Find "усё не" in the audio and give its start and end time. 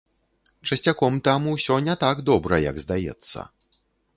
1.53-1.95